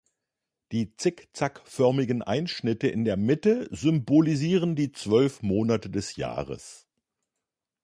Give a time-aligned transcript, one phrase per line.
[0.71, 6.87] Die Zick-Zack-förmigen Einschnitte in der Mitte symbolisieren die zwölf Monate des Jahres.